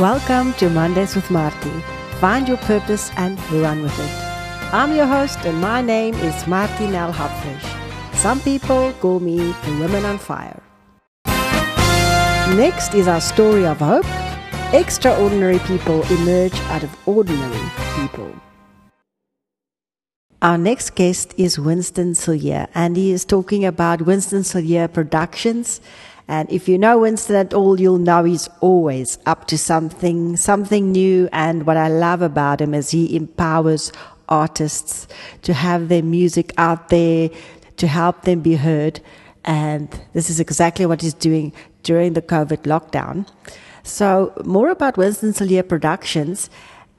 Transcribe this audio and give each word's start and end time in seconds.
Welcome 0.00 0.54
to 0.54 0.68
Mondays 0.68 1.14
with 1.14 1.30
Marty. 1.30 1.70
Find 2.18 2.48
your 2.48 2.56
purpose 2.56 3.12
and 3.16 3.38
run 3.52 3.80
with 3.80 3.96
it. 3.96 4.10
I'm 4.74 4.92
your 4.92 5.06
host, 5.06 5.38
and 5.44 5.60
my 5.60 5.82
name 5.82 6.14
is 6.14 6.48
Marty 6.48 6.88
Nell 6.88 7.12
Hopfish. 7.12 7.64
Some 8.18 8.40
people 8.40 8.92
call 8.94 9.20
me 9.20 9.36
the 9.36 9.76
Woman 9.78 10.04
on 10.04 10.18
Fire. 10.18 10.60
Next 12.56 12.92
is 12.94 13.06
our 13.06 13.20
story 13.20 13.64
of 13.64 13.78
hope. 13.78 14.04
Extraordinary 14.74 15.60
people 15.60 16.02
emerge 16.10 16.58
out 16.72 16.82
of 16.82 16.90
ordinary 17.06 17.70
people. 17.94 18.34
Our 20.42 20.58
next 20.58 20.96
guest 20.96 21.34
is 21.36 21.56
Winston 21.56 22.14
Siljeur, 22.14 22.66
and 22.74 22.96
he 22.96 23.12
is 23.12 23.24
talking 23.24 23.64
about 23.64 24.02
Winston 24.02 24.42
Siljeur 24.42 24.92
Productions 24.92 25.80
and 26.26 26.50
if 26.50 26.68
you 26.68 26.78
know 26.78 26.98
Winston 26.98 27.36
at 27.36 27.52
all, 27.52 27.78
you'll 27.78 27.98
know 27.98 28.24
he's 28.24 28.48
always 28.60 29.18
up 29.26 29.46
to 29.48 29.58
something, 29.58 30.36
something 30.36 30.90
new. 30.90 31.28
And 31.32 31.66
what 31.66 31.76
I 31.76 31.88
love 31.88 32.22
about 32.22 32.60
him 32.60 32.72
is 32.72 32.90
he 32.90 33.14
empowers 33.14 33.92
artists 34.28 35.06
to 35.42 35.52
have 35.52 35.88
their 35.88 36.02
music 36.02 36.52
out 36.56 36.88
there, 36.88 37.28
to 37.76 37.86
help 37.86 38.22
them 38.22 38.40
be 38.40 38.54
heard. 38.54 39.00
And 39.44 39.88
this 40.14 40.30
is 40.30 40.40
exactly 40.40 40.86
what 40.86 41.02
he's 41.02 41.12
doing 41.12 41.52
during 41.82 42.14
the 42.14 42.22
COVID 42.22 42.62
lockdown. 42.62 43.28
So 43.82 44.32
more 44.46 44.70
about 44.70 44.96
Winston 44.96 45.34
Siljeur 45.34 45.68
Productions. 45.68 46.48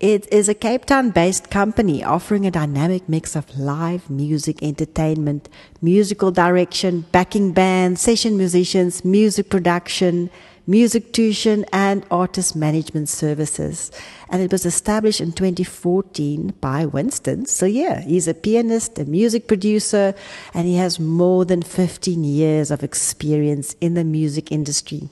It 0.01 0.27
is 0.29 0.49
a 0.49 0.53
Cape 0.53 0.83
Town 0.83 1.11
based 1.11 1.49
company 1.49 2.03
offering 2.03 2.45
a 2.45 2.51
dynamic 2.51 3.07
mix 3.07 3.33
of 3.33 3.57
live 3.57 4.09
music, 4.09 4.61
entertainment, 4.61 5.47
musical 5.81 6.31
direction, 6.31 7.05
backing 7.13 7.53
bands, 7.53 8.01
session 8.01 8.35
musicians, 8.35 9.05
music 9.05 9.49
production, 9.49 10.29
music 10.67 11.13
tuition, 11.13 11.65
and 11.71 12.05
artist 12.09 12.55
management 12.55 13.09
services. 13.09 13.91
And 14.29 14.41
it 14.41 14.51
was 14.51 14.65
established 14.65 15.21
in 15.21 15.31
2014 15.31 16.55
by 16.59 16.85
Winston. 16.85 17.45
So, 17.45 17.65
yeah, 17.65 18.01
he's 18.01 18.27
a 18.27 18.33
pianist, 18.33 18.97
a 18.97 19.05
music 19.05 19.47
producer, 19.47 20.15
and 20.53 20.67
he 20.67 20.75
has 20.77 20.99
more 20.99 21.45
than 21.45 21.61
15 21.61 22.23
years 22.23 22.71
of 22.71 22.83
experience 22.83 23.75
in 23.81 23.93
the 23.93 24.03
music 24.03 24.51
industry. 24.51 25.09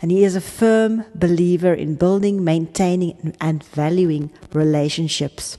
And 0.00 0.10
he 0.10 0.24
is 0.24 0.36
a 0.36 0.40
firm 0.40 1.04
believer 1.14 1.74
in 1.74 1.96
building, 1.96 2.42
maintaining, 2.42 3.36
and 3.40 3.62
valuing 3.62 4.30
relationships. 4.52 5.58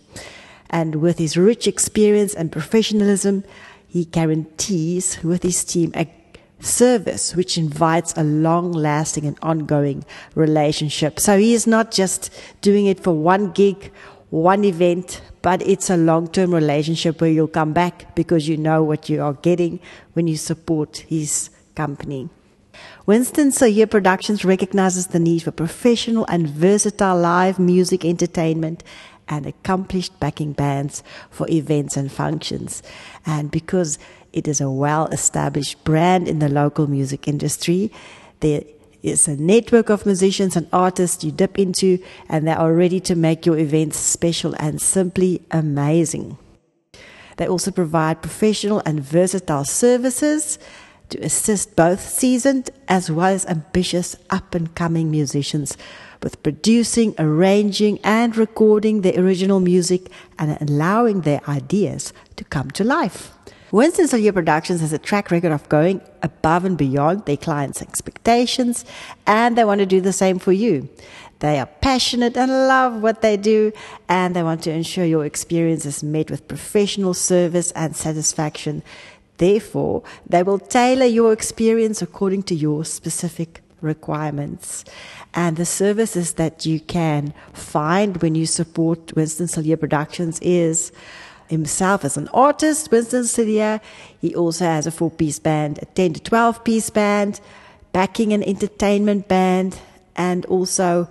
And 0.69 0.95
with 0.95 1.19
his 1.19 1.37
rich 1.37 1.67
experience 1.67 2.33
and 2.33 2.51
professionalism, 2.51 3.43
he 3.87 4.05
guarantees 4.05 5.23
with 5.23 5.43
his 5.43 5.63
team 5.63 5.91
a 5.93 6.05
service 6.59 7.35
which 7.35 7.57
invites 7.57 8.13
a 8.17 8.23
long 8.23 8.71
lasting 8.71 9.25
and 9.25 9.37
ongoing 9.41 10.05
relationship. 10.35 11.19
So 11.19 11.37
he 11.37 11.53
is 11.53 11.67
not 11.67 11.91
just 11.91 12.31
doing 12.61 12.85
it 12.85 12.99
for 12.99 13.13
one 13.13 13.51
gig, 13.51 13.91
one 14.29 14.63
event, 14.63 15.21
but 15.41 15.61
it's 15.61 15.89
a 15.89 15.97
long 15.97 16.27
term 16.27 16.53
relationship 16.53 17.21
where 17.21 17.29
you'll 17.29 17.47
come 17.47 17.73
back 17.73 18.15
because 18.15 18.47
you 18.47 18.57
know 18.57 18.83
what 18.83 19.09
you 19.09 19.21
are 19.21 19.33
getting 19.33 19.79
when 20.13 20.27
you 20.27 20.37
support 20.37 20.97
his 21.07 21.49
company. 21.75 22.29
Winston 23.05 23.51
Siljeur 23.51 23.89
Productions 23.89 24.43
recognizes 24.43 25.07
the 25.07 25.19
need 25.19 25.43
for 25.43 25.51
professional 25.51 26.25
and 26.27 26.49
versatile 26.49 27.17
live 27.17 27.59
music 27.59 28.03
entertainment 28.03 28.83
and 29.27 29.45
accomplished 29.45 30.19
backing 30.19 30.53
bands 30.53 31.03
for 31.29 31.49
events 31.49 31.97
and 31.97 32.11
functions. 32.11 32.83
And 33.25 33.51
because 33.51 33.97
it 34.35 34.47
is 34.47 34.61
a 34.61 34.69
well 34.69 35.07
established 35.07 35.83
brand 35.83 36.27
in 36.27 36.39
the 36.39 36.49
local 36.49 36.87
music 36.87 37.27
industry. 37.27 37.91
There 38.41 38.61
is 39.01 39.27
a 39.27 39.37
network 39.37 39.89
of 39.89 40.05
musicians 40.05 40.55
and 40.55 40.67
artists 40.73 41.23
you 41.23 41.31
dip 41.31 41.57
into, 41.57 41.99
and 42.27 42.45
they 42.45 42.51
are 42.51 42.73
ready 42.73 42.99
to 42.99 43.15
make 43.15 43.45
your 43.45 43.57
events 43.57 43.97
special 43.97 44.53
and 44.59 44.81
simply 44.81 45.41
amazing. 45.51 46.37
They 47.37 47.47
also 47.47 47.71
provide 47.71 48.21
professional 48.21 48.81
and 48.85 48.99
versatile 48.99 49.65
services 49.65 50.59
to 51.09 51.19
assist 51.19 51.75
both 51.75 52.01
seasoned 52.01 52.69
as 52.87 53.09
well 53.11 53.33
as 53.33 53.45
ambitious 53.45 54.15
up 54.29 54.53
and 54.55 54.73
coming 54.75 55.11
musicians 55.11 55.77
with 56.23 56.41
producing, 56.41 57.13
arranging, 57.19 57.99
and 58.03 58.35
recording 58.35 59.01
their 59.01 59.19
original 59.19 59.59
music 59.59 60.09
and 60.39 60.57
allowing 60.61 61.21
their 61.21 61.41
ideas 61.47 62.11
to 62.35 62.43
come 62.43 62.71
to 62.71 62.83
life. 62.83 63.31
Winston 63.75 64.07
Siljeur 64.07 64.31
Productions 64.31 64.79
has 64.79 64.93
a 64.93 64.97
track 64.97 65.29
record 65.31 65.51
of 65.51 65.67
going 65.67 65.99
above 66.23 66.63
and 66.63 66.77
beyond 66.77 67.25
their 67.25 67.35
clients' 67.35 67.81
expectations, 67.81 68.85
and 69.27 69.57
they 69.57 69.65
want 69.65 69.79
to 69.79 69.85
do 69.85 69.99
the 69.99 70.13
same 70.13 70.39
for 70.39 70.53
you. 70.53 70.87
They 71.39 71.59
are 71.59 71.65
passionate 71.65 72.37
and 72.37 72.49
love 72.49 73.01
what 73.01 73.21
they 73.21 73.35
do, 73.35 73.73
and 74.07 74.33
they 74.33 74.43
want 74.43 74.63
to 74.63 74.71
ensure 74.71 75.03
your 75.03 75.25
experience 75.25 75.85
is 75.85 76.05
met 76.05 76.31
with 76.31 76.47
professional 76.47 77.13
service 77.13 77.71
and 77.71 77.97
satisfaction. 77.97 78.81
Therefore, 79.39 80.03
they 80.25 80.41
will 80.41 80.59
tailor 80.59 81.07
your 81.07 81.33
experience 81.33 82.01
according 82.01 82.43
to 82.43 82.55
your 82.55 82.85
specific 82.85 83.59
requirements. 83.81 84.85
And 85.33 85.57
the 85.57 85.65
services 85.65 86.35
that 86.35 86.65
you 86.65 86.79
can 86.79 87.33
find 87.51 88.21
when 88.21 88.35
you 88.35 88.45
support 88.45 89.13
Winston 89.17 89.47
Siljeur 89.47 89.77
Productions 89.77 90.39
is 90.39 90.93
himself 91.47 92.03
as 92.05 92.17
an 92.17 92.27
artist, 92.33 92.91
Winston 92.91 93.23
Siljeur. 93.23 93.79
He 94.19 94.35
also 94.35 94.65
has 94.65 94.87
a 94.87 94.91
four 94.91 95.11
piece 95.11 95.39
band, 95.39 95.79
a 95.81 95.85
10 95.85 96.13
to 96.13 96.19
12 96.21 96.63
piece 96.63 96.89
band, 96.89 97.39
backing 97.91 98.33
an 98.33 98.43
entertainment 98.43 99.27
band, 99.27 99.79
and 100.15 100.45
also 100.45 101.07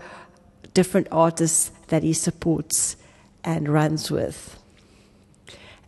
different 0.72 1.08
artists 1.12 1.70
that 1.88 2.02
he 2.02 2.12
supports 2.12 2.96
and 3.44 3.68
runs 3.68 4.10
with. 4.10 4.58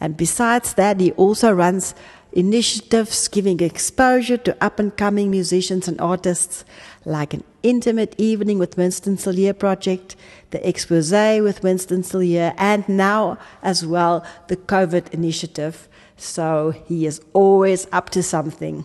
And 0.01 0.17
besides 0.17 0.75
that, 0.75 1.01
he 1.01 1.13
also 1.13 1.51
runs 1.53 1.95
initiatives 2.33 3.29
giving 3.29 3.61
exposure 3.61 4.37
to 4.37 4.57
up 4.63 4.79
and 4.79 4.95
coming 4.97 5.31
musicians 5.31 5.89
and 5.89 6.01
artists, 6.01 6.65
like 7.05 7.33
an 7.33 7.43
intimate 7.69 8.15
evening 8.19 8.59
with 8.59 8.77
Winston 8.77 9.17
Siljeur 9.17 9.59
project, 9.59 10.15
the 10.51 10.67
expose 10.67 11.11
with 11.41 11.63
Winston 11.63 12.03
Siljeur, 12.03 12.55
and 12.57 12.89
now 12.89 13.39
as 13.63 13.85
well 13.85 14.25
the 14.49 14.57
COVID 14.57 15.13
initiative. 15.13 15.89
So 16.17 16.71
he 16.87 17.07
is 17.07 17.21
always 17.33 17.87
up 17.93 18.11
to 18.11 18.23
something. 18.23 18.85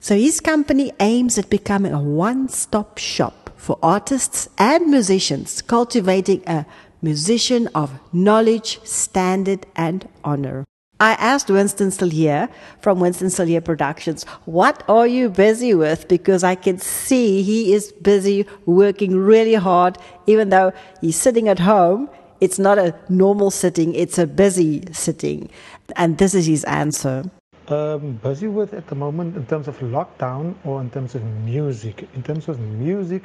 So 0.00 0.16
his 0.16 0.40
company 0.40 0.92
aims 0.98 1.38
at 1.38 1.50
becoming 1.50 1.92
a 1.92 2.02
one 2.02 2.48
stop 2.48 2.98
shop 2.98 3.50
for 3.56 3.78
artists 3.82 4.48
and 4.58 4.90
musicians, 4.90 5.62
cultivating 5.62 6.42
a 6.46 6.66
musician 7.00 7.68
of 7.74 8.00
knowledge, 8.12 8.80
standard, 8.84 9.66
and 9.76 10.08
honor. 10.24 10.64
I 11.02 11.14
asked 11.14 11.50
Winston 11.50 11.88
Siljeur 11.88 12.48
from 12.78 13.00
Winston 13.00 13.26
Siljeur 13.26 13.64
Productions, 13.64 14.22
what 14.44 14.84
are 14.88 15.08
you 15.08 15.30
busy 15.30 15.74
with? 15.74 16.06
Because 16.06 16.44
I 16.44 16.54
can 16.54 16.78
see 16.78 17.42
he 17.42 17.74
is 17.74 17.90
busy 17.90 18.46
working 18.66 19.16
really 19.16 19.54
hard, 19.54 19.98
even 20.28 20.50
though 20.50 20.72
he's 21.00 21.16
sitting 21.16 21.48
at 21.48 21.58
home. 21.58 22.08
It's 22.40 22.56
not 22.56 22.78
a 22.78 22.94
normal 23.08 23.50
sitting, 23.50 23.96
it's 23.96 24.16
a 24.16 24.28
busy 24.28 24.84
sitting. 24.92 25.50
And 25.96 26.18
this 26.18 26.36
is 26.36 26.46
his 26.46 26.62
answer. 26.66 27.24
Um, 27.66 28.20
busy 28.22 28.46
with 28.46 28.72
at 28.72 28.86
the 28.86 28.94
moment 28.94 29.34
in 29.36 29.44
terms 29.46 29.66
of 29.66 29.76
lockdown 29.80 30.54
or 30.64 30.80
in 30.80 30.88
terms 30.88 31.16
of 31.16 31.24
music. 31.24 32.08
In 32.14 32.22
terms 32.22 32.46
of 32.46 32.60
music, 32.60 33.24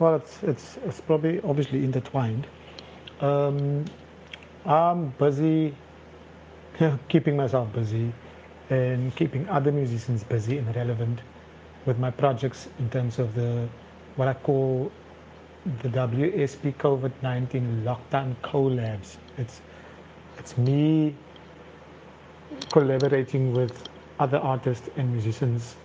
well, 0.00 0.16
it's, 0.16 0.42
it's, 0.42 0.76
it's 0.84 1.00
probably 1.00 1.40
obviously 1.42 1.84
intertwined. 1.84 2.48
Um, 3.20 3.84
I'm 4.66 5.10
busy 5.20 5.76
keeping 7.08 7.36
myself 7.36 7.72
busy 7.72 8.12
and 8.70 9.14
keeping 9.16 9.48
other 9.48 9.72
musicians 9.72 10.24
busy 10.24 10.58
and 10.58 10.74
relevant 10.74 11.20
with 11.86 11.98
my 11.98 12.10
projects 12.10 12.68
in 12.78 12.88
terms 12.90 13.18
of 13.18 13.34
the 13.34 13.68
what 14.16 14.28
I 14.28 14.34
call 14.34 14.90
the 15.82 15.88
WSP 15.88 16.74
COVID-19 16.76 17.84
lockdown 17.84 18.34
collabs. 18.42 19.16
It's 19.38 19.60
it's 20.38 20.56
me 20.58 21.14
collaborating 22.70 23.54
with 23.54 23.88
other 24.18 24.38
artists 24.38 24.88
and 24.96 25.12
musicians 25.12 25.76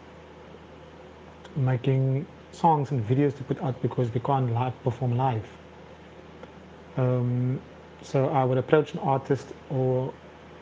making 1.55 2.25
songs 2.51 2.91
and 2.91 3.07
videos 3.07 3.35
to 3.37 3.43
put 3.43 3.61
out 3.61 3.81
because 3.81 4.13
we 4.13 4.19
can't 4.19 4.51
live 4.53 4.73
perform 4.83 5.17
live. 5.17 5.45
Um, 6.97 7.59
so 8.01 8.29
I 8.29 8.43
would 8.43 8.57
approach 8.57 8.93
an 8.93 8.99
artist 8.99 9.47
or 9.69 10.13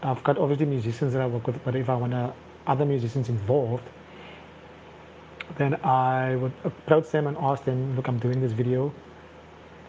I've 0.06 0.24
got 0.24 0.38
obviously 0.38 0.66
musicians 0.66 1.14
that 1.14 1.22
I 1.22 1.26
work 1.28 1.48
with, 1.48 1.64
but 1.64 1.76
if 1.76 1.90
I 1.90 1.96
want 1.96 2.12
to 2.12 2.34
other 2.68 2.86
musicians 2.86 3.30
involved, 3.30 3.84
then 5.58 5.76
I 5.84 6.36
would 6.36 6.54
approach 6.64 7.10
them 7.10 7.28
and 7.28 7.38
ask 7.38 7.64
them, 7.64 7.96
look, 7.96 8.08
I'm 8.08 8.20
doing 8.20 8.42
this 8.42 8.52
video. 8.52 8.94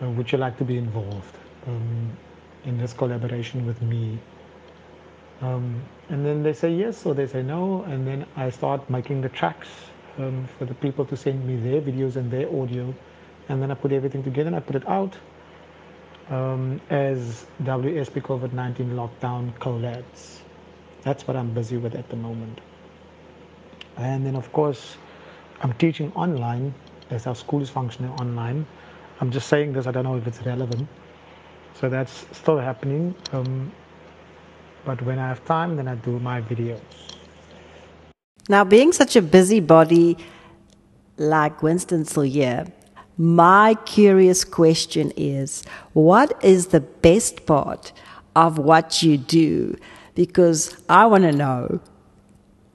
Uh, 0.03 0.11
would 0.11 0.31
you 0.31 0.39
like 0.39 0.59
to 0.59 0.65
be 0.65 0.77
involved 0.77 1.37
um, 1.67 2.17
in 2.65 2.79
this 2.79 2.93
collaboration 2.93 3.67
with 3.67 3.81
me? 3.83 4.19
Um, 5.41 5.83
and 6.09 6.25
then 6.25 6.43
they 6.43 6.53
say 6.53 6.71
yes 6.71 7.05
or 7.07 7.15
they 7.15 7.27
say 7.27 7.43
no, 7.43 7.83
and 7.83 8.07
then 8.07 8.27
I 8.37 8.51
start 8.51 8.89
making 8.89 9.21
the 9.21 9.29
tracks 9.29 9.69
um, 10.19 10.49
for 10.59 10.65
the 10.65 10.75
people 10.75 11.05
to 11.07 11.17
send 11.17 11.47
me 11.47 11.57
their 11.57 11.81
videos 11.81 12.17
and 12.17 12.31
their 12.31 12.49
audio 12.49 12.95
and 13.49 13.63
then 13.63 13.71
I 13.71 13.75
put 13.75 13.93
everything 13.93 14.23
together 14.23 14.49
and 14.49 14.57
I 14.57 14.61
put 14.61 14.77
it 14.77 14.89
out 14.89 15.17
um, 16.31 16.81
as 16.91 17.47
WSP 17.63 18.23
COVID-19 18.23 18.95
lockdown 18.95 19.53
collabs. 19.59 20.41
That's 21.03 21.27
what 21.27 21.37
I'm 21.37 21.53
busy 21.53 21.77
with 21.77 21.95
at 21.95 22.09
the 22.09 22.17
moment. 22.17 22.61
And 23.97 24.27
then 24.27 24.37
of 24.37 24.53
course, 24.53 24.97
I'm 25.63 25.73
teaching 25.75 26.13
online 26.15 26.75
as 27.11 27.27
our 27.27 27.35
school 27.35 27.63
is 27.63 27.71
functioning 27.71 28.11
online. 28.13 28.67
I'm 29.21 29.31
just 29.31 29.49
saying 29.49 29.73
this, 29.73 29.87
I 29.87 29.93
don't 29.93 30.05
know 30.05 30.17
if 30.17 30.27
it's 30.27 30.43
relevant. 30.43 30.89
So 31.81 31.89
that's 31.89 32.27
still 32.33 32.59
happening. 32.59 33.15
Um, 33.33 33.73
but 34.85 35.01
when 35.03 35.19
I 35.19 35.29
have 35.29 35.45
time, 35.45 35.77
then 35.77 35.89
I 35.89 35.95
do 35.95 36.19
my 36.19 36.41
videos. 36.43 36.81
Now, 38.49 38.65
being 38.65 38.93
such 38.93 39.17
a 39.17 39.23
busybody 39.23 40.17
like 41.17 41.63
Winston 41.63 42.05
Siljeur, 42.05 42.71
my 43.19 43.75
curious 43.87 44.45
question 44.45 45.13
is 45.17 45.65
what 45.95 46.33
is 46.45 46.69
the 46.69 46.81
best 46.81 47.47
part 47.47 47.93
of 48.35 48.59
what 48.59 49.03
you 49.03 49.17
do? 49.17 49.77
Because 50.15 50.77
I 50.89 51.07
want 51.07 51.25
to 51.25 51.33
know, 51.33 51.81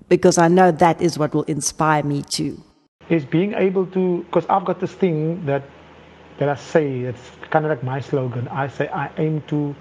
because 0.09 0.37
I 0.37 0.47
know 0.47 0.71
that 0.71 1.01
is 1.01 1.17
what 1.17 1.33
will 1.33 1.43
inspire 1.43 2.03
me 2.03 2.23
too. 2.23 2.61
Is 3.09 3.25
being 3.25 3.53
able 3.53 3.85
to, 3.87 4.23
because 4.23 4.45
I've 4.49 4.65
got 4.65 4.79
this 4.79 4.93
thing 4.93 5.45
that 5.45 5.63
that 6.37 6.49
I 6.49 6.55
say, 6.55 7.01
it's 7.01 7.31
kind 7.51 7.65
of 7.65 7.69
like 7.69 7.83
my 7.83 7.99
slogan. 7.99 8.47
I 8.47 8.67
say 8.67 8.87
I 8.87 9.11
aim 9.17 9.43
to 9.47 9.75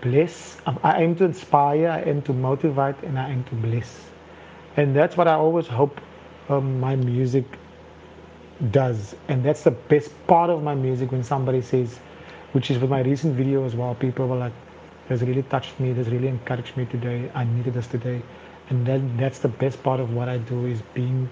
bless, 0.00 0.56
um, 0.64 0.78
I 0.82 1.02
aim 1.02 1.14
to 1.16 1.24
inspire, 1.24 1.88
I 1.88 2.02
aim 2.08 2.22
to 2.22 2.32
motivate, 2.32 2.96
and 3.02 3.18
I 3.18 3.30
aim 3.30 3.44
to 3.44 3.54
bless. 3.56 4.00
And 4.78 4.96
that's 4.96 5.18
what 5.18 5.28
I 5.28 5.34
always 5.34 5.66
hope 5.66 6.00
um, 6.48 6.80
my 6.80 6.96
music 6.96 7.44
does. 8.70 9.14
And 9.28 9.44
that's 9.44 9.62
the 9.62 9.70
best 9.70 10.10
part 10.26 10.50
of 10.50 10.62
my 10.62 10.74
music 10.74 11.12
when 11.12 11.22
somebody 11.22 11.62
says, 11.62 11.98
which 12.52 12.70
is 12.70 12.78
with 12.78 12.90
my 12.90 13.00
recent 13.00 13.34
video 13.36 13.64
as 13.64 13.74
well, 13.74 13.94
people 13.94 14.28
were 14.28 14.36
like, 14.36 14.52
this 15.08 15.22
really 15.22 15.42
touched 15.44 15.78
me, 15.80 15.92
this 15.92 16.08
really 16.08 16.28
encouraged 16.28 16.76
me 16.76 16.84
today, 16.86 17.30
I 17.34 17.44
needed 17.44 17.74
this 17.74 17.86
today. 17.86 18.22
And 18.68 18.86
then 18.86 19.16
that's 19.16 19.40
the 19.40 19.48
best 19.48 19.82
part 19.82 19.98
of 19.98 20.12
what 20.12 20.28
I 20.28 20.38
do 20.38 20.66
is 20.66 20.80
being 20.94 21.28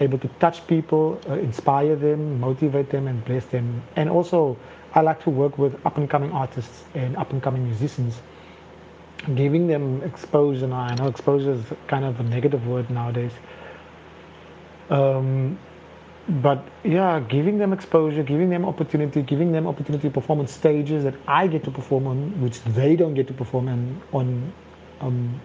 able 0.00 0.18
to 0.18 0.28
touch 0.40 0.66
people, 0.66 1.20
uh, 1.28 1.34
inspire 1.34 1.96
them, 1.96 2.40
motivate 2.40 2.90
them, 2.90 3.06
and 3.06 3.24
bless 3.24 3.44
them. 3.46 3.82
And 3.96 4.10
also, 4.10 4.58
I 4.94 5.00
like 5.00 5.22
to 5.24 5.30
work 5.30 5.56
with 5.56 5.74
up 5.86 5.96
and 5.96 6.10
coming 6.10 6.32
artists 6.32 6.84
and 6.94 7.16
up 7.16 7.32
and 7.32 7.42
coming 7.42 7.64
musicians, 7.64 8.20
giving 9.34 9.66
them 9.66 10.02
exposure. 10.02 10.66
Now, 10.66 10.80
I 10.80 10.94
know 10.96 11.06
exposure 11.06 11.52
is 11.52 11.64
kind 11.86 12.04
of 12.04 12.20
a 12.20 12.22
negative 12.24 12.66
word 12.66 12.90
nowadays. 12.90 13.32
Um, 14.90 15.58
but 16.28 16.64
yeah, 16.84 17.20
giving 17.20 17.58
them 17.58 17.72
exposure, 17.72 18.22
giving 18.22 18.48
them 18.48 18.64
opportunity, 18.64 19.22
giving 19.22 19.50
them 19.50 19.66
opportunity 19.66 20.08
to 20.08 20.14
perform 20.14 20.40
on 20.40 20.46
stages 20.46 21.02
that 21.04 21.14
I 21.26 21.46
get 21.48 21.64
to 21.64 21.70
perform 21.70 22.06
on, 22.06 22.40
which 22.40 22.62
they 22.62 22.94
don't 22.94 23.14
get 23.14 23.26
to 23.28 23.34
perform 23.34 23.68
on, 23.68 24.02
on 24.12 24.52
um, 25.00 25.40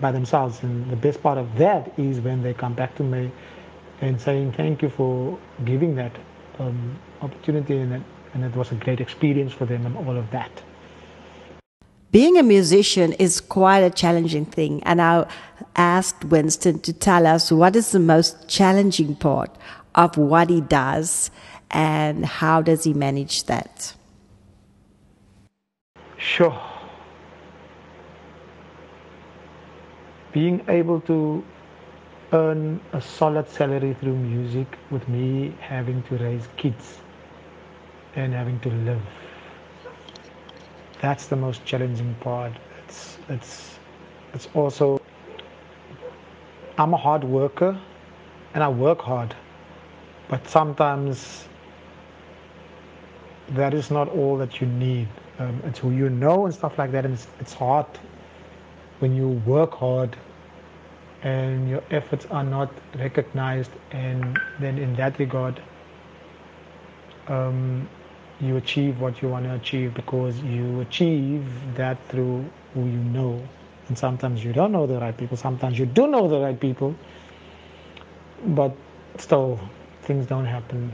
by 0.00 0.12
themselves. 0.12 0.62
And 0.62 0.90
the 0.90 0.96
best 0.96 1.22
part 1.22 1.36
of 1.36 1.56
that 1.58 1.98
is 1.98 2.20
when 2.20 2.42
they 2.42 2.54
come 2.54 2.74
back 2.74 2.94
to 2.96 3.02
me 3.02 3.30
and 4.00 4.20
saying 4.20 4.52
thank 4.52 4.82
you 4.82 4.88
for 4.88 5.38
giving 5.64 5.94
that 5.96 6.12
um, 6.58 6.98
opportunity 7.20 7.76
and 7.76 7.92
it, 7.94 8.02
and 8.32 8.44
it 8.44 8.56
was 8.56 8.72
a 8.72 8.76
great 8.76 9.00
experience 9.00 9.52
for 9.52 9.66
them 9.66 9.84
and 9.86 9.96
all 9.96 10.16
of 10.16 10.30
that. 10.30 10.50
Being 12.10 12.38
a 12.38 12.44
musician 12.44 13.12
is 13.14 13.40
quite 13.40 13.80
a 13.80 13.90
challenging 13.90 14.44
thing, 14.46 14.80
and 14.84 15.02
I 15.02 15.26
asked 15.74 16.24
Winston 16.24 16.78
to 16.80 16.92
tell 16.92 17.26
us 17.26 17.50
what 17.50 17.74
is 17.74 17.90
the 17.90 17.98
most 17.98 18.48
challenging 18.48 19.16
part 19.16 19.50
of 19.94 20.16
what 20.16 20.50
he 20.50 20.60
does 20.60 21.30
and 21.70 22.24
how 22.24 22.62
does 22.62 22.84
he 22.84 22.94
manage 22.94 23.44
that? 23.44 23.94
Sure. 26.16 26.60
Being 30.32 30.64
able 30.68 31.00
to 31.02 31.44
earn 32.32 32.80
a 32.92 33.00
solid 33.00 33.48
salary 33.48 33.96
through 34.00 34.16
music 34.16 34.78
with 34.90 35.08
me 35.08 35.54
having 35.60 36.02
to 36.04 36.16
raise 36.18 36.48
kids 36.56 36.98
and 38.16 38.32
having 38.32 38.58
to 38.60 38.70
live. 38.70 39.02
That's 41.00 41.26
the 41.26 41.36
most 41.36 41.64
challenging 41.64 42.14
part. 42.20 42.52
It's 42.84 43.18
it's 43.28 43.78
it's 44.32 44.48
also 44.54 45.00
I'm 46.78 46.94
a 46.94 46.96
hard 46.96 47.22
worker 47.22 47.78
and 48.54 48.64
I 48.64 48.68
work 48.68 49.00
hard. 49.00 49.34
But 50.34 50.48
sometimes 50.48 51.46
that 53.50 53.72
is 53.72 53.88
not 53.88 54.08
all 54.08 54.36
that 54.38 54.60
you 54.60 54.66
need. 54.66 55.06
Um, 55.38 55.62
it's 55.64 55.78
who 55.78 55.92
you 55.92 56.10
know 56.10 56.46
and 56.46 56.52
stuff 56.52 56.76
like 56.76 56.90
that. 56.90 57.04
And 57.04 57.14
it's, 57.14 57.28
it's 57.38 57.52
hard 57.52 57.86
when 58.98 59.14
you 59.14 59.28
work 59.46 59.74
hard 59.74 60.16
and 61.22 61.68
your 61.68 61.84
efforts 61.92 62.26
are 62.32 62.42
not 62.42 62.68
recognized. 62.98 63.70
And 63.92 64.40
then 64.58 64.76
in 64.76 64.96
that 64.96 65.20
regard, 65.20 65.62
um, 67.28 67.88
you 68.40 68.56
achieve 68.56 69.00
what 69.00 69.22
you 69.22 69.28
want 69.28 69.44
to 69.44 69.54
achieve 69.54 69.94
because 69.94 70.36
you 70.40 70.80
achieve 70.80 71.46
that 71.76 71.96
through 72.08 72.44
who 72.74 72.86
you 72.86 73.04
know. 73.14 73.40
And 73.86 73.96
sometimes 73.96 74.44
you 74.44 74.52
don't 74.52 74.72
know 74.72 74.88
the 74.88 74.98
right 74.98 75.16
people, 75.16 75.36
sometimes 75.36 75.78
you 75.78 75.86
do 75.86 76.08
know 76.08 76.26
the 76.26 76.40
right 76.40 76.58
people, 76.58 76.92
but 78.46 78.74
still 79.16 79.60
things 80.04 80.26
don't 80.26 80.46
happen. 80.46 80.92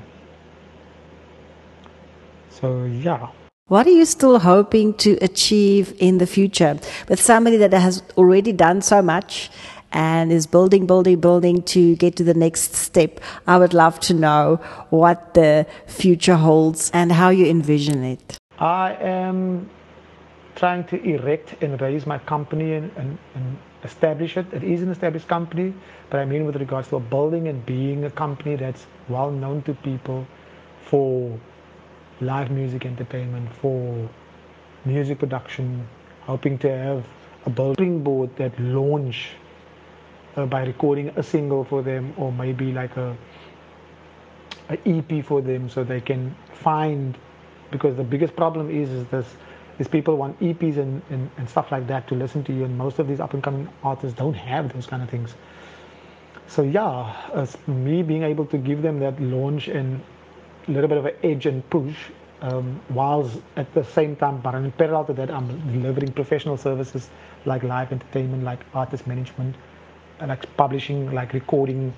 So, 2.50 2.84
yeah. 2.84 3.28
What 3.66 3.86
are 3.86 3.90
you 3.90 4.04
still 4.04 4.40
hoping 4.40 4.94
to 4.94 5.16
achieve 5.22 5.94
in 5.98 6.18
the 6.18 6.26
future 6.26 6.78
with 7.08 7.20
somebody 7.20 7.56
that 7.58 7.72
has 7.72 8.02
already 8.16 8.52
done 8.52 8.82
so 8.82 9.00
much 9.00 9.50
and 9.92 10.32
is 10.32 10.46
building, 10.46 10.86
building, 10.86 11.20
building 11.20 11.62
to 11.62 11.96
get 11.96 12.16
to 12.16 12.24
the 12.24 12.34
next 12.34 12.74
step. 12.74 13.20
I 13.46 13.58
would 13.58 13.74
love 13.74 13.98
to 14.00 14.14
know 14.14 14.56
what 14.90 15.34
the 15.34 15.66
future 15.86 16.36
holds 16.36 16.90
and 16.92 17.12
how 17.12 17.30
you 17.30 17.46
envision 17.46 18.04
it. 18.04 18.38
I 18.58 18.94
am 18.94 19.68
trying 20.54 20.84
to 20.84 21.02
erect 21.02 21.62
and 21.62 21.80
raise 21.80 22.06
my 22.06 22.18
company 22.18 22.74
and, 22.74 22.90
and, 22.96 23.18
and 23.34 23.58
establish 23.84 24.36
it. 24.36 24.46
It 24.52 24.62
is 24.62 24.82
an 24.82 24.90
established 24.90 25.28
company, 25.28 25.74
but 26.10 26.20
I 26.20 26.24
mean 26.24 26.44
with 26.44 26.56
regards 26.56 26.88
to 26.88 26.96
a 26.96 27.00
building 27.00 27.48
and 27.48 27.64
being 27.64 28.04
a 28.04 28.10
company 28.10 28.56
that's 28.56 28.86
well 29.08 29.30
known 29.30 29.62
to 29.62 29.74
people 29.74 30.26
for 30.84 31.38
live 32.20 32.50
music 32.50 32.84
entertainment, 32.84 33.52
for 33.54 34.08
music 34.84 35.18
production, 35.18 35.86
hoping 36.22 36.58
to 36.58 36.68
have 36.68 37.06
a 37.46 37.50
building 37.50 38.02
board 38.02 38.34
that 38.36 38.58
launch 38.60 39.30
uh, 40.36 40.46
by 40.46 40.64
recording 40.64 41.08
a 41.16 41.22
single 41.22 41.64
for 41.64 41.82
them 41.82 42.12
or 42.16 42.30
maybe 42.32 42.72
like 42.72 42.96
a, 42.96 43.16
a 44.68 44.78
EP 44.86 45.24
for 45.24 45.40
them 45.40 45.68
so 45.68 45.82
they 45.82 46.00
can 46.00 46.34
find 46.52 47.16
because 47.70 47.96
the 47.96 48.04
biggest 48.04 48.34
problem 48.36 48.70
is, 48.70 48.90
is 48.90 49.06
this 49.06 49.26
is 49.80 49.88
people 49.88 50.16
want 50.16 50.38
EPs 50.40 50.76
and, 50.76 51.02
and, 51.10 51.28
and 51.36 51.48
stuff 51.48 51.72
like 51.72 51.86
that 51.88 52.06
to 52.08 52.14
listen 52.14 52.44
to 52.44 52.52
you 52.52 52.64
and 52.64 52.78
most 52.78 52.98
of 53.00 53.08
these 53.08 53.18
up 53.18 53.34
and 53.34 53.42
coming 53.42 53.68
artists 53.82 54.16
don't 54.16 54.34
have 54.34 54.72
those 54.72 54.86
kind 54.86 55.02
of 55.02 55.10
things. 55.10 55.34
So 56.46 56.62
yeah 56.62 57.16
as 57.34 57.56
me 57.66 58.02
being 58.02 58.22
able 58.22 58.46
to 58.46 58.58
give 58.58 58.82
them 58.82 59.00
that 59.00 59.20
launch 59.20 59.66
and 59.66 60.00
a 60.68 60.70
little 60.70 60.88
bit 60.88 60.98
of 60.98 61.06
an 61.06 61.14
edge 61.24 61.46
and 61.46 61.68
push 61.70 61.96
um, 62.42 62.80
whilst 62.90 63.40
at 63.56 63.72
the 63.74 63.84
same 63.84 64.16
time 64.16 64.40
but 64.40 64.54
in 64.54 64.70
parallel 64.72 65.04
to 65.06 65.12
that 65.14 65.30
I'm 65.30 65.48
delivering 65.72 66.12
professional 66.12 66.56
services 66.56 67.10
like 67.44 67.62
live 67.62 67.90
entertainment 67.92 68.44
like 68.44 68.60
artist 68.74 69.06
management 69.06 69.56
like 70.26 70.54
publishing, 70.56 71.12
like 71.12 71.32
recording 71.32 71.94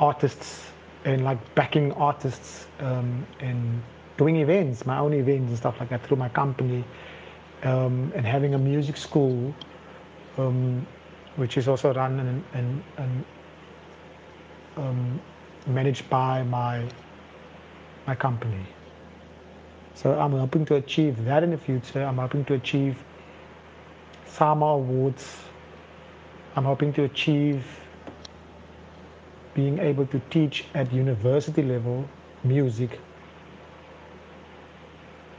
artists 0.00 0.70
and 1.04 1.24
like 1.24 1.54
backing 1.54 1.92
artists 1.92 2.66
um, 2.80 3.26
and 3.40 3.82
doing 4.16 4.36
events, 4.36 4.86
my 4.86 4.98
own 4.98 5.12
events 5.12 5.48
and 5.48 5.58
stuff 5.58 5.78
like 5.80 5.88
that 5.90 6.04
through 6.06 6.16
my 6.16 6.28
company, 6.28 6.84
um, 7.64 8.12
and 8.14 8.26
having 8.26 8.54
a 8.54 8.58
music 8.58 8.96
school, 8.96 9.54
um, 10.38 10.86
which 11.36 11.56
is 11.56 11.66
also 11.68 11.92
run 11.92 12.20
and, 12.20 12.44
and, 12.52 12.82
and 12.98 13.24
um, 14.76 15.20
managed 15.66 16.08
by 16.08 16.42
my 16.42 16.86
my 18.06 18.14
company. 18.14 18.66
So 19.94 20.18
I'm 20.18 20.32
hoping 20.32 20.64
to 20.66 20.74
achieve 20.74 21.24
that 21.24 21.42
in 21.42 21.50
the 21.50 21.58
future. 21.58 22.02
I'm 22.04 22.18
hoping 22.18 22.44
to 22.46 22.54
achieve 22.54 22.96
SAMA 24.26 24.66
awards 24.66 25.44
I'm 26.56 26.64
hoping 26.64 26.92
to 26.92 27.02
achieve 27.02 27.64
being 29.54 29.80
able 29.80 30.06
to 30.06 30.20
teach 30.30 30.64
at 30.74 30.92
university 30.92 31.62
level 31.62 32.08
music. 32.44 33.00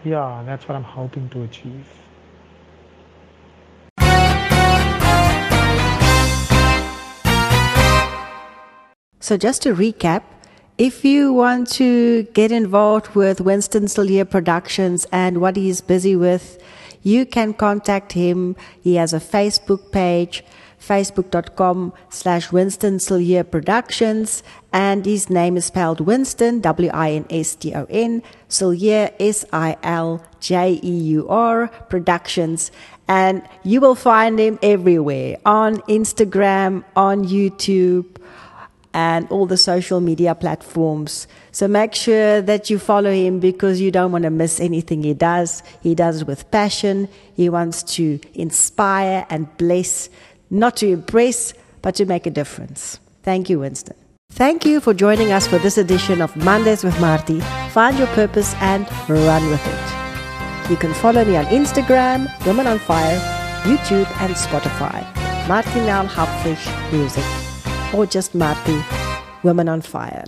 Yeah, 0.03 0.43
that's 0.45 0.67
what 0.67 0.75
I'm 0.75 0.83
hoping 0.83 1.29
to 1.29 1.43
achieve. 1.43 1.87
So, 9.25 9.37
just 9.37 9.63
to 9.63 9.73
recap, 9.73 10.21
If 10.77 11.03
you 11.03 11.33
want 11.33 11.71
to 11.79 12.23
get 12.33 12.51
involved 12.51 13.15
with 13.15 13.41
Winston 13.41 13.85
Siljeur 13.85 14.29
Productions 14.29 15.07
and 15.11 15.39
what 15.39 15.55
he's 15.55 15.81
busy 15.81 16.15
with, 16.15 16.61
you 17.01 17.25
can 17.25 17.53
contact 17.53 18.11
him. 18.11 18.55
He 18.83 18.95
has 19.01 19.13
a 19.13 19.19
Facebook 19.19 19.91
page, 19.91 20.43
facebook.com 20.79 21.93
slash 22.09 22.51
Winston 22.51 22.99
Siljeur 22.99 23.49
Productions, 23.49 24.43
and 24.71 25.05
his 25.05 25.27
name 25.29 25.57
is 25.57 25.65
spelled 25.65 26.01
Winston, 26.01 26.59
W-I-N-S-T-O-N, 26.59 28.21
Siljeur, 28.49 29.11
S-I-L-J-E-U-R, 29.19 30.27
Productions, 31.89 32.71
and 33.07 33.41
you 33.63 33.81
will 33.81 33.95
find 33.95 34.37
him 34.39 34.59
everywhere, 34.61 35.37
on 35.45 35.77
Instagram, 35.87 36.83
on 36.95 37.25
YouTube, 37.25 38.05
and 38.95 39.29
all 39.29 39.45
the 39.45 39.57
social 39.57 39.99
media 39.99 40.33
platforms. 40.33 41.27
So 41.51 41.67
make 41.67 41.93
sure 41.93 42.41
that 42.41 42.69
you 42.69 42.79
follow 42.79 43.11
him 43.11 43.41
because 43.41 43.81
you 43.81 43.91
don't 43.91 44.13
want 44.13 44.23
to 44.23 44.29
miss 44.29 44.61
anything 44.61 45.03
he 45.03 45.13
does. 45.13 45.61
He 45.81 45.93
does 45.93 46.21
it 46.21 46.27
with 46.27 46.49
passion. 46.49 47.09
He 47.35 47.49
wants 47.49 47.83
to 47.95 48.19
inspire 48.33 49.27
and 49.29 49.55
bless, 49.57 50.09
not 50.49 50.77
to 50.77 50.87
impress, 50.87 51.53
but 51.81 51.95
to 51.95 52.05
make 52.05 52.25
a 52.25 52.31
difference. 52.31 52.97
Thank 53.21 53.49
you, 53.49 53.59
Winston. 53.59 53.97
Thank 54.31 54.65
you 54.65 54.79
for 54.79 54.93
joining 54.93 55.33
us 55.33 55.45
for 55.45 55.59
this 55.59 55.77
edition 55.77 56.21
of 56.21 56.33
Mondays 56.37 56.83
with 56.83 56.97
Marty. 57.01 57.41
Find 57.71 57.97
your 57.97 58.07
purpose 58.07 58.55
and 58.61 58.89
run 59.09 59.45
with 59.49 59.61
it. 59.67 60.71
You 60.71 60.77
can 60.77 60.93
follow 60.93 61.25
me 61.25 61.35
on 61.35 61.45
Instagram, 61.47 62.31
Women 62.45 62.65
on 62.65 62.79
Fire, 62.79 63.19
YouTube, 63.63 64.09
and 64.21 64.33
Spotify. 64.35 65.03
Martinel 65.49 66.07
Hapfish 66.07 66.65
Music 66.91 67.44
or 67.95 68.05
just 68.05 68.35
Marty, 68.35 68.83
Women 69.43 69.69
on 69.69 69.81
Fire. 69.81 70.25